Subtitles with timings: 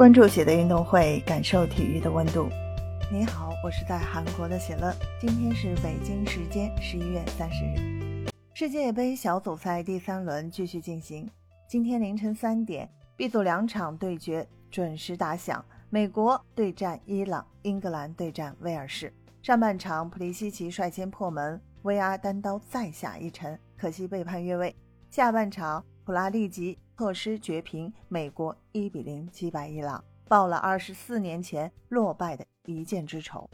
[0.00, 2.48] 关注喜的运动会，感受体育的温度。
[3.12, 4.90] 你好，我是在韩国的喜乐。
[5.20, 11.28] 今天是北京时间十一月三十日，世界杯小组赛第三轮继续进行。
[11.68, 19.12] 今天凌晨三点，B 组两场对决准时打响：美国对战伊朗，英格兰对战威尔士。
[19.42, 24.74] 上半场，普利西奇率先破门威阿单刀再下一城，可惜被判越位。
[25.10, 26.78] 下半场，普拉利吉。
[27.00, 33.48] 措施绝平，美国一比零击败伊朗，报了二十四年前落败的一箭之仇。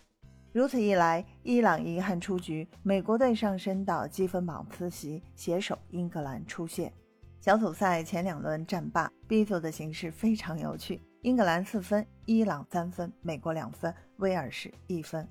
[0.52, 6.92] 如此一来，伊朗遗憾出局，美国队上升到积分榜次席，携手英格兰出线。
[7.40, 15.24] 小组赛前两轮战罢，B 组的形势非常有趣：英格兰四分，伊朗三分，美国两分，威尔士一分。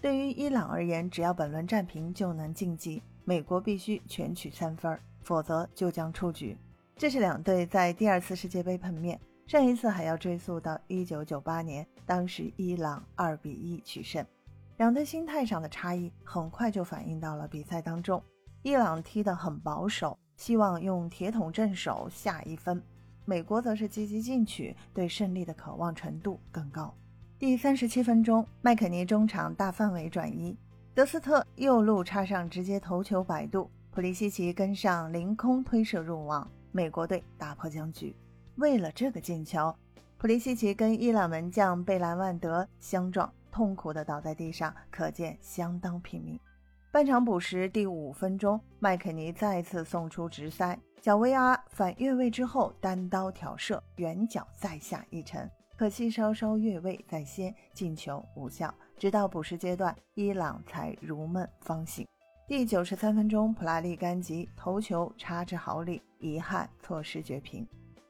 [0.00, 6.58] 对于伊朗而言，只要本轮战平就能晋级，美国必须全取三分，否则就将出局。
[7.00, 14.22] 这是两队在第二次世界杯碰面，上一次还要追溯到一九九八年，当时伊朗二比一取胜。
[14.76, 18.22] 两队心态上的差异很快就反映到了比赛当中。
[18.60, 22.78] 伊朗踢得很保守，希望用铁桶镇守下一分；
[23.24, 26.94] 美国则是积极进取，对胜利的渴望程度更高。
[27.38, 30.54] 第三十七分钟，麦肯尼中场大范围转移，
[30.92, 36.46] 德斯特右路插上直接头球摆渡，普利西奇跟上凌空推射入网。
[36.72, 38.14] 美国队打破僵局。
[38.56, 39.74] 为了这个进球，
[40.18, 46.38] 普利西奇跟伊朗门将贝兰万德相撞，痛苦地倒在地上，可见相当拼命。
[46.92, 58.74] 半场补时第五分钟，麦肯尼再次送出直塞，小维阿反越位之后单刀挑射，远角再下一城，可惜稍稍越位在先，进球无效。
[58.98, 62.06] 直到补时阶段，伊朗才如梦方醒。
[62.50, 67.64] 第九十三分钟，普拉利甘吉头球插至毫里，遗憾错失绝平。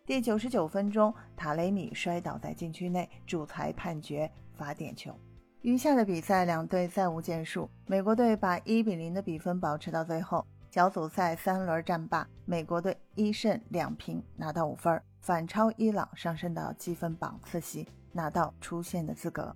[0.07, 5.15] 第九十九分钟，塔雷米摔倒在禁区内，主裁判决罚点球。
[5.61, 7.69] 余下的比赛，两队再无建树。
[7.87, 10.43] 美国队把一比零的比分保持到最后。
[10.71, 19.55] 小组赛三轮战罢，美国队一胜两平，拿到五分，反超伊朗，上升到积分榜次席，拿到出线的资格。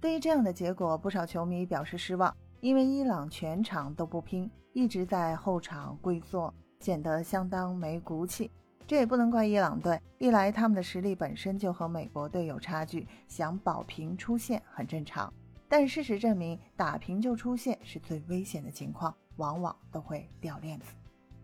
[0.00, 2.36] 对于这样的结果，不少球迷表示失望。
[2.64, 8.50] 因为伊朗全场都不拼，一直在后场跪坐，显得相当没骨气。
[8.86, 15.30] 这也不能怪伊朗队，一来他们的实力本身就和美国队有差距，想保平出线很正常。
[15.68, 20.86] 但事实证明，打平就出线是最危险的情况，往往都会掉链子。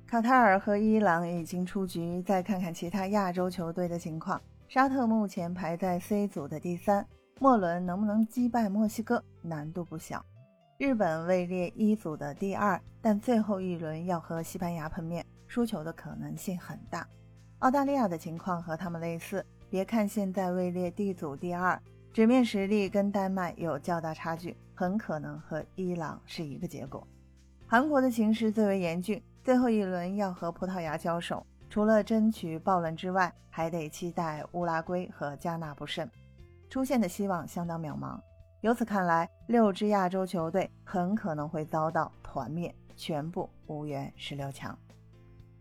[0.07, 4.41] 卡塔尔和伊朗已经出局，再看看其他亚洲球队的情况。
[4.69, 7.07] 沙特目前排在 C 组的第三，
[7.39, 10.25] 末轮能不能击败墨西哥，难度不小。
[10.81, 17.07] 日本位列一组的第二，但最后一轮要和西班牙碰面，输球的可能性很大。
[17.59, 21.79] 澳大利亚的情况和他们类似，别看现在位列 D 组第二，
[22.15, 27.07] 纸面实力跟丹麦有较大差距，很可能和伊朗是一个结果。
[27.67, 36.09] 韩国的形势最为严峻，最后一轮要和葡萄牙交手，除了争取爆冷之外，还得期待乌拉圭和加纳不胜，
[36.71, 38.19] 出线的希望相当渺茫。
[38.63, 44.79] 由此看来，六支亚洲球队很可能会遭到团灭，全部无缘十六强。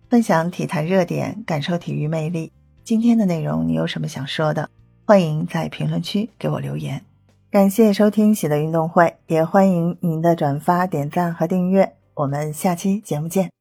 [0.09, 2.51] 分享体坛热点，感受体育魅力。
[2.83, 4.69] 今天的内容你有什么想说的？
[5.05, 7.05] 欢迎在评论区给我留言。
[7.51, 11.95] 感谢收听喜乐运动会，也欢迎您的转发、点赞和订阅。
[12.15, 13.58] 我们下期节目见。